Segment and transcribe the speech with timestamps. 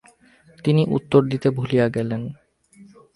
[0.65, 2.21] তিনি উত্তর দিতে ভুলিয়া গেলেন।